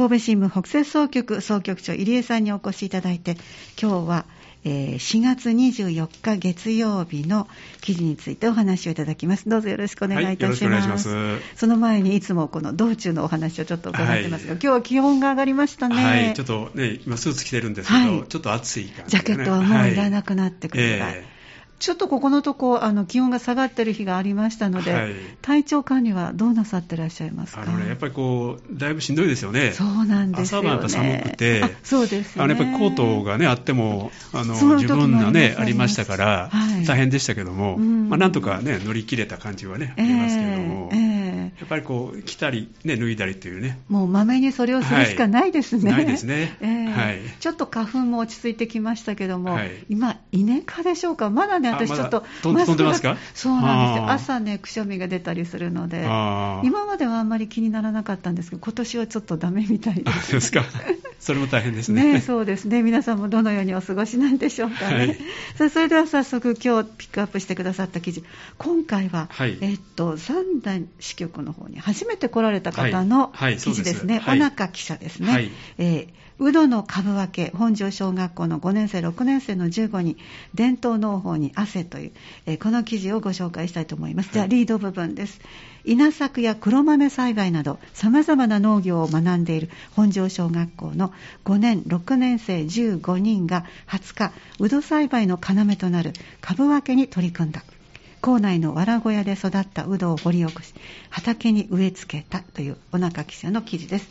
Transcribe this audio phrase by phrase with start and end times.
[0.00, 3.36] 神戸新聞北西総局総局長入江さんにお越しいただいて
[3.78, 4.24] 今日は、
[4.64, 7.46] えー4月24日月曜日の
[7.82, 9.46] 記事についてお話をいただきます。
[9.50, 11.10] どうぞよろしくお願いいたします,、
[11.54, 18.24] その前にいつもこの道中のお話をちょっと伺ってますが、今日は気温が上がりましたね、はい、ちょっとね、今スーツ着てるんですけど、はい。
[18.26, 21.24] ちょっと暑い感じジャケットはもういらなくくなってくるぐらい、え
[21.80, 25.12] ちょっとここのとこあの気温が下がってる日がありましたので、はい。
[25.40, 27.62] 体調管理はどうなさってらっしゃいますか？
[27.62, 29.72] あのね、やっぱりこう、だいぶしんどいですよね。
[29.72, 30.68] そうなんですよね。
[30.68, 32.44] 朝晩やっぱ寒くてあそうですね。
[32.44, 36.84] あのやっぱりコートがね、あっても、あの十分なね、ありましたから、はい。
[36.84, 38.10] 大変でしたけども、うん。
[38.10, 41.19] まあ、なんとかね、乗り切れた感じはね、ありますけれども、えええ
[41.56, 45.90] えやっぱりこう、着たり、ね、脱いだりっていうね、もうまめにそれをするしかないですね。
[45.90, 46.56] ないですね。
[46.62, 46.86] ええ。
[46.86, 47.18] はい。
[47.40, 49.70] ちょっと花粉も落ち着いてきましたけども、はい。
[49.88, 53.16] 今、稲科でしょうか、まだね、私ちょっと、飛ん飛んでますか？
[53.34, 56.02] そうなんですよ、朝ね、くしゃみが出たりするので、
[56.64, 60.32] 今まではあんまり気にならなかったんですけど、今年はちょっとダメみたいであす。
[60.32, 60.64] ですか、
[61.20, 62.14] それも大変ですね。
[62.14, 62.82] ね、そうですね。
[62.82, 64.96] 皆さんもどのようにお過ごしなんでしょうかね。
[64.96, 65.18] はい
[65.54, 68.24] さあ、それでは早速今日ピックアップしてくださった記事。
[68.56, 74.14] 今回は、はいえっと、三段支局の方に初めて来られた方のはいはい記事ですね。
[74.14, 75.30] そうですはい小中記者ですね。
[75.30, 80.16] はいえー宇土の株分け、本庄小学校の5年生、6年生の15に、
[80.54, 82.12] 伝統農法に汗という、
[82.46, 84.30] えーこの記事をご紹介したいと思います。
[84.32, 85.38] じゃあ、はいリード部分です。
[85.84, 91.12] 稲作や黒豆栽培など、さまざまな農業を学んでいる本庄小学校の
[91.44, 97.62] 5年、6年生15人が20日、ウド栽培の要となる株分けに取り組んだ。
[98.20, 100.74] 校内の藁小屋で育ったウドを掘り起こし、
[101.10, 104.08] 畑に植え付けたという小中記者の記事です。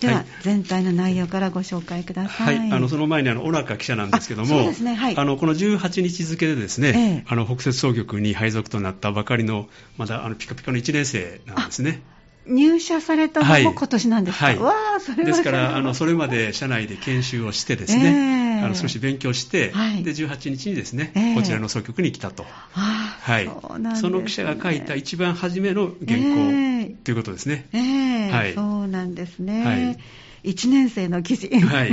[0.00, 0.26] では、はい。
[0.42, 2.44] 全体の内容からご紹介くださ。
[2.44, 5.16] はいい、あのその前にあの小中記者なんですけども、ねはい。
[5.16, 7.24] あのこの18日付でですね、ええ。
[7.28, 12.02] あの北摂総局に配属となったばかりのまだあのピカピカの1年生なんですね。
[12.46, 13.64] 入社されたのはい。
[13.64, 14.58] も今年なんですか、はい。
[14.58, 18.64] わあ、それはですからあのそれまでで社内で研修をしてですね、ええ。
[18.64, 20.02] あの少し勉強して、はい。
[20.02, 21.34] で18日にですね、ええ。
[21.34, 22.44] こちらの総局に来たと。
[23.24, 27.68] ああはい、そねその記者が書いた一番初めの原稿、ええということですね。
[27.72, 27.78] え
[28.28, 29.64] えはいそうなんですね。
[29.64, 29.98] はい
[30.44, 31.48] 1年生の記事。
[31.48, 31.92] はい、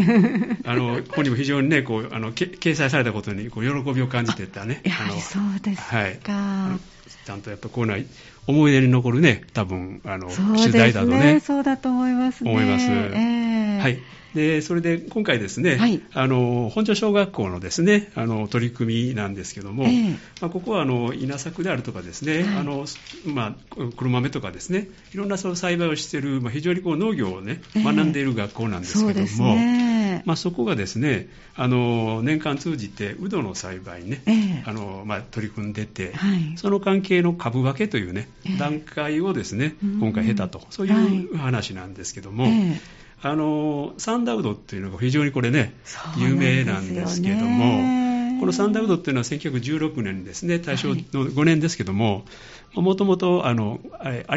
[0.65, 4.81] あのここにも非常にねこうあのけ掲載されたことにこう喜びを感じてたね。
[4.83, 5.97] やはりそうですか。
[5.97, 6.79] はいあの
[7.25, 7.99] ちゃんとやっぱこういうのは
[8.47, 11.39] 思い出に残るね、多分あのそう取材だとね。
[11.41, 12.49] そうだと思いますね。
[12.49, 13.99] 思いますええはい、
[14.33, 16.01] でそれで今回ですね、はい。
[16.13, 20.09] あの本庄小学校のですねあの取り組みなんですけども、ええ。
[20.41, 22.57] まあ、ここはあの稲作であるとかですね、はい。
[22.57, 22.85] あの
[23.25, 23.55] まあ、
[23.97, 27.83] 黒豆とかですねいろんなその栽培をしている、まあ、非常にこう農業をねええ。
[27.83, 29.98] 学んでいる学校なんですけども、そうですね。
[30.29, 34.63] まあ、そこがですねあの年間通じてウドの栽培にね、ええ。
[34.67, 36.53] あのまあ、取り組んでて、はい。
[36.55, 38.57] その関係の株分けというね、ええ。
[38.57, 39.99] 段階をですねうん。
[39.99, 42.81] 今回経たと、そういう話なんですけども、ええ。
[43.23, 45.73] あのサンダウドっていうのが非常にこれね
[46.19, 52.23] 有名なんですけども、ねこのサンダウドっていうのは1916年ですね、大正の5年ですけども、
[52.73, 53.43] もともと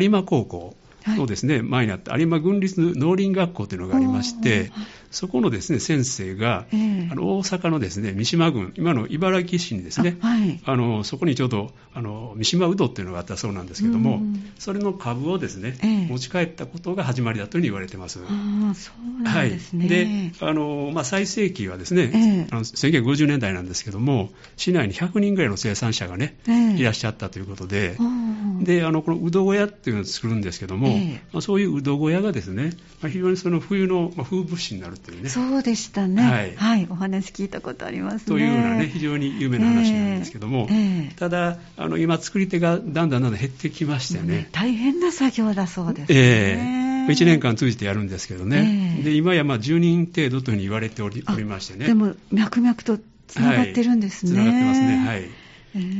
[0.00, 0.74] 有馬高校
[1.06, 4.70] のですね、前にあった有馬郡立農林学校というのがありまして
[5.12, 7.08] そこのですね先生が、ええ。
[7.12, 10.60] あの大阪のですね三島郡、今の茨城市にですね、あはい。
[10.64, 16.06] あのそこにちょうどあの三島うどっていうのがあったそうなんですけども、うんそれの株をですね、ええ。
[16.06, 18.20] 持ち帰ったことが始まりだというふうに言われてます。
[18.20, 19.88] ああ、そうなんですね。
[19.88, 22.46] であの、まあ、最盛期はですね、ええ。
[22.50, 26.76] あの1950年代なんですけども、市内に100人ぐらいの生産者がね、ええ。
[26.76, 28.32] いらっしゃったということで、うん
[28.64, 30.91] であのこのうど小屋っていうのを作るんですけども、ええ
[31.32, 36.22] まあ、そういううど小屋がですね、まあ、非常にその冬の、まあ、風物詩になるというね、そうでしたね。
[36.22, 36.86] はいはい。
[36.90, 38.26] お話聞いたことありますね。
[38.26, 44.48] というようなね、非常に有名な話なんですけども、ええええただあの、今、作り手がだんだんだんだん減ってきましてね。
[44.52, 47.06] 大変な作業だそうですえね。
[47.08, 54.38] え1年間通じてやるんですけどね、ええで今やまあ10人程度というふうに言われておりおりましてね、でも、脈々とつながってるんですね。
[54.38, 55.41] はい、つながってますね、はいええ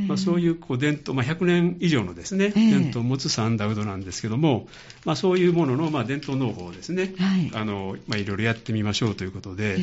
[0.07, 2.71] まあ、そういうこう伝統、まあ、100年以上のですね、ええ。
[2.71, 4.69] 伝統を持つサンダウドなんですけども、
[5.05, 7.51] まあ、そういうもののまあ伝統農法をですね、はい。
[7.55, 9.83] あのまあ、いろいろやってみましょうということで、ええ。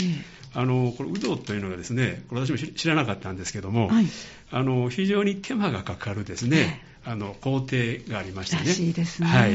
[0.53, 4.05] あのこれ、うどというのがですね、これ私も知知らなかったんですけども、はい。
[4.51, 8.63] あの非常に手間がかかるですね、あの工程がありましてね。
[8.65, 9.27] らしいですね。
[9.27, 9.53] はい。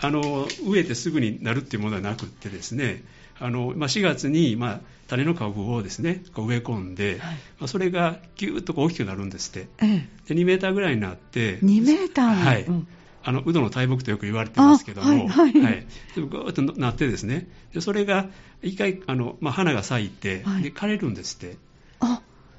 [0.00, 3.02] あの植えてすぐになるっていうものではなくってですね、
[3.38, 7.34] あのまあ、4月に、まあ、種の株をですねこう植え込んで、はい。
[7.58, 9.68] まあ、それがぎゅーっとこう大きくなるんですって。
[9.82, 10.34] ええ。
[10.34, 12.34] で2メーターぐらいになって2メーターの？
[12.34, 12.62] はい。
[12.62, 12.88] うん。
[13.22, 15.86] あのウドの大木とよく言われてますけども、あはいはい。
[16.14, 17.48] でもぐーっとなってですね。
[17.74, 18.26] でそれが
[18.62, 20.62] 一回あの、まあ、花が咲いて、はい。
[20.62, 21.56] で枯れるんですって。
[21.56, 21.56] あ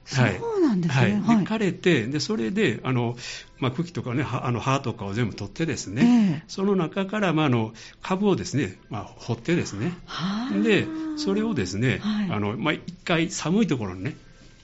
[0.07, 0.23] そ
[0.57, 1.21] うなんですね。
[1.23, 1.45] はい。
[1.45, 3.17] 枯れて、で、それで、あの、
[3.59, 6.43] まあ、茎とかね、はあの、葉とかを全部取ってですね、ええ。
[6.47, 10.59] その中から、まあ、あの、株をですね、まあ、掘ってですね、はあ。
[10.63, 10.87] で、
[11.17, 12.31] それをですね、はい。
[12.31, 14.15] あの、まあ、一回寒いところにね、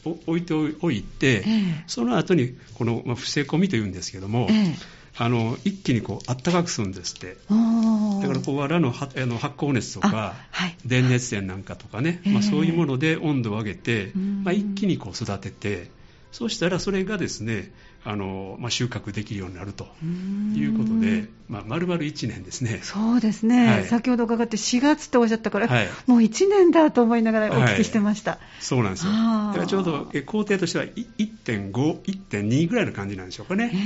[0.06, 1.84] お置いておいて、ええ。
[1.88, 7.38] その後に、この、まあ、伏せ込みというんですけども、ええあの、一気にこう、あったかくするんですって。
[7.50, 10.78] だから、こう、藁のはあの発酵熱とかあ、はい。
[10.86, 14.44] 電熱線なんかとかね、ええまあ、そういうもので温度を上げて、うん。
[14.44, 15.92] まあ、一気にこう育てて、
[16.34, 17.72] そうしたらそれがですね、
[18.04, 22.80] あのまあ、収穫できるようになるということで、まあ、丸々1年ですね。
[22.82, 23.86] そうですね、はい。
[23.86, 25.88] 先ほど伺って4月っておっしゃったから、はい。
[26.08, 28.40] もう1年だと思いながらお聞きしてました。
[28.60, 29.12] そうなんですよ。
[29.12, 29.18] だ
[29.54, 31.72] からちょうどえ工程としてはい1.5、
[32.02, 33.70] 1.2ぐらいの感じなんでしょうかね。
[33.72, 33.78] え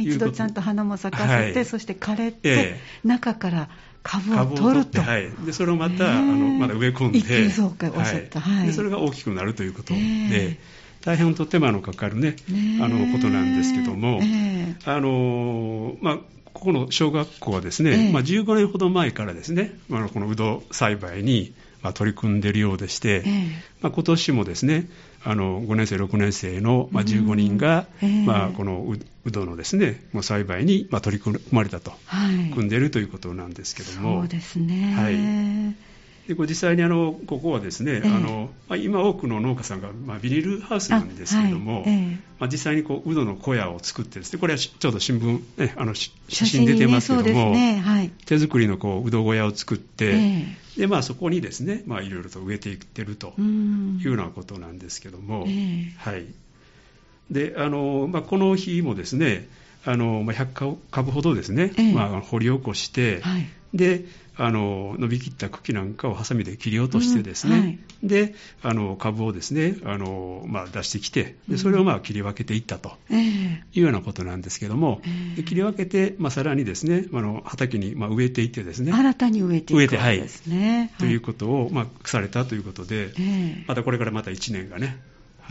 [0.00, 0.26] えいうこと。
[0.26, 1.64] 一度ちゃんと花も咲かせて、はい。
[1.64, 3.70] そして枯れて、え中から
[4.02, 5.00] 株を取ると。
[5.00, 6.18] はい、でそれをまた、へー。
[6.18, 8.40] あのまだ植え込んで一気にそうかおっしゃった。
[8.40, 8.66] はい。
[8.66, 12.82] でそれが大きくなるということで、ええ大変と手間のかかる、ねねえ。
[12.82, 14.76] あのことなんですけども、ええ。
[14.84, 16.16] あのまあ、
[16.52, 18.12] ここの小学校はですね、ええ。
[18.12, 23.48] まあ、15年ほど前からですね、まあ、このうど栽培に、まあ、取り組んでいるようでして、ええ。
[23.80, 24.88] まあ、今年もですね
[25.24, 28.26] あの5年生、6年生の、まあ、15人が、うんええ。
[28.26, 34.20] まあ、このううどのですねもう栽培に、まあ、取り組まれたと、はい、組んでいるということなんですけども。
[34.22, 34.94] そうですね。
[34.94, 35.88] はい
[36.28, 38.08] でこれ実際にあのここはですね、ええ。
[38.08, 42.18] あのまあ、今多くの農家さんが、まあ、ビニールハウスなんですけども、あはいええ。
[42.38, 47.80] まあ、実際にこううどの小屋を作ってですねこれはしちょうど新聞、ね、あのし写写真出てますけども、ですね。
[47.82, 48.10] はい。
[48.26, 50.12] 手作りのこううど小屋を作って、
[50.76, 55.94] えでまあ、そこにですね、まあ、いろいろと植えていってるというようなことなんですけども、ええ。
[55.96, 56.26] はい。
[57.30, 59.48] であのまあ、この日もですね
[59.84, 61.92] あの、まあ、100株ほどですね、ええ。
[61.94, 63.46] まあ、掘り起こして、はい。
[63.74, 64.04] で
[64.36, 67.78] あの伸びきった茎なんかをハサミで切り落としてですね、うんはい。
[68.02, 73.62] であの株をですねあの、まあ、出してきてでそれをまあ切り分けていったとええ。
[73.74, 75.36] いうようなことなんですけども、ええ。
[75.36, 80.18] で切り分けて、まあ、さらにですねあの畑にまあ植えていってですね、新たに植えていく植えてはい。
[80.18, 80.94] わけですね。
[80.98, 83.64] というはことを、まあ、されたということで、ええ。
[83.66, 84.98] またこれからまた1年がね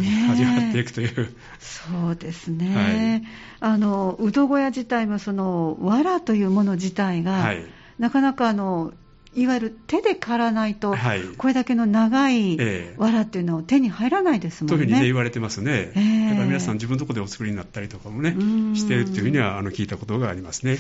[0.04, 1.34] 始まっていくという。
[1.60, 3.24] そうですね、
[3.60, 7.66] あのうど小屋自体もその藁というもの自体が、はい
[7.98, 8.94] なかなかあの
[9.34, 14.78] いわゆる手で刈らないと、はいこれだけの長いええ藁っていうのは手に入らないですもんね。
[14.78, 15.92] というふうにね、言われてますね。
[15.96, 20.80] ええだから皆さん自分のところでお作りになったりとかもねう、んしているというふうにはあの聞いたことがありますね。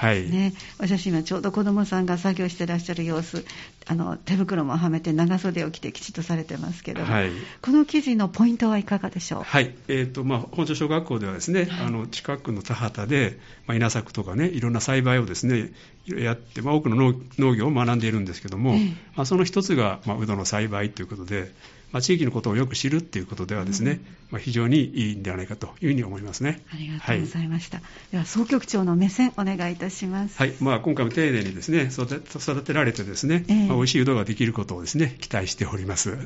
[0.00, 0.40] そうなんですはい。
[0.50, 3.44] ね、お写真はちょうど子どもさんが作業してらっしゃる様子
[3.86, 7.30] あの手袋もはめて長袖を着てきちっとされてますけども、はい。
[7.62, 9.42] この記事のポイントはいかがでしょう？
[9.44, 9.74] はい。
[9.88, 15.70] えっ、と、まあ、本庄小学校ではですね、はいあの、近くの田畑で、まあ、稲作とかね、いろんな栽培をですね、
[16.06, 21.52] やって、まあ、多くの農農業を学んでいるんですけども、ええまあ、その一つが、まあ、うどの栽培ということで、
[21.92, 24.00] まあ、地域のことをよく知るっていうことではですね、
[24.30, 26.62] まあ、非常にいいんではないかというふうに思いますね。
[26.72, 27.80] ありがとうございました、
[28.10, 30.36] では総局長の目線お願いいたします。
[30.38, 33.66] はい、まあ、今回も丁寧にですね育てられてですね、ええ。
[33.66, 36.16] まあ、美味しいうどんができることをですね期待しております。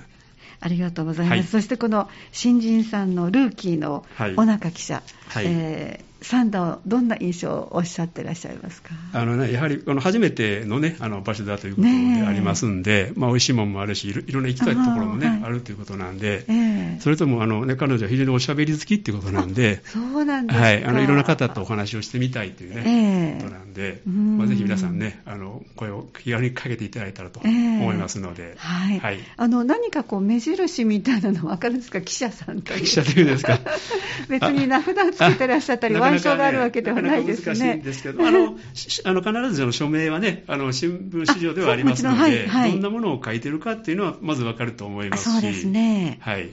[0.62, 1.44] ありがとうございます、はい。
[1.44, 4.34] そしてこの新人さんのルーキーのはい。
[4.34, 5.44] 小中記者、はい。
[5.46, 8.90] えーサンダーどんな印象をおっしゃってらっしゃいますか？
[9.12, 15.44] あのね、やはりあの初めての,、ね、あの場所だということでありますんで、まあ、美味しいものもあるしいろいろんな行きたいところも、ねあーはい。
[15.44, 17.00] あるということなんで、ええ。
[17.00, 23.42] それともあの、ね、彼女は非常におしゃべり好きっていうことなんで、そうなんですか、はい、あのいろんな方とお話をしてみたいという、ねええ。
[23.42, 23.69] ことなんで、
[24.06, 24.38] うん。
[24.38, 27.52] まあ、ぜひ皆さんねあの声を気軽にかけていただいたらとええ。
[27.80, 29.18] 思いますので、はい、はい。
[29.36, 32.80] あの何かこう目印みたいなの分かるんですか、記者さんという。
[32.82, 33.58] 記者というんですか？
[34.28, 37.82] 別に名札つけてらっしゃったり、腕章があるわけではないですなかなか難しいんね。
[37.84, 42.72] ですけど、あのし あの必ずその署名はね、あの新聞市場ではありますので、はいはい。
[42.72, 46.18] どんなものを書いてるかっていうのはまずわかると思いますし、そうですね。
[46.20, 46.50] はい。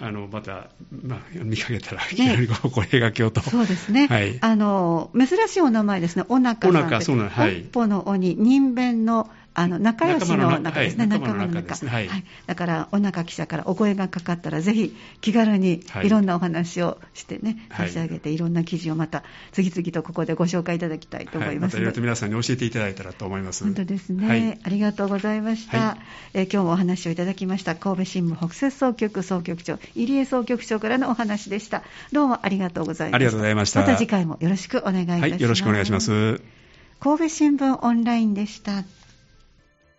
[0.00, 0.68] あのまた、
[1.02, 3.40] まあ、見かけたら、いきなりお声掛けようと。
[3.40, 4.06] そうですね。
[4.06, 6.24] はいあの、珍しいお名前ですね。
[6.28, 6.78] おなかさんって。
[6.78, 11.06] おなかそうなんはいおっぽのおに、人弁の、あの、仲良しの中ですね。
[11.06, 12.08] 仲間の中はい。
[12.46, 16.06] だから、おなか記者からお声がかかったら、ぜひ気軽にはい。
[16.06, 17.88] いろんなお話をしてね、はい。
[17.88, 21.66] 差し上げて、いろんな記事をまた、次々とここでご紹介いただきたいと思はいい、まので。
[21.66, 23.64] ますたいろいろと皆さんに教えていただいたらと思います。
[23.64, 24.58] 本当ですね、はい。
[24.62, 25.98] ありがとうございました、は
[26.34, 31.82] えー今日もお話をいただきました神戸新聞北摂総局総局長入江総局長からのお話でした。
[32.12, 33.16] どうもありがとうございました。
[33.16, 33.80] ありがとうございました。
[33.80, 36.40] また次回もよろしくお願いいたします、はい、よろしくお願いします。
[37.00, 38.82] 神戸新聞オンラインでした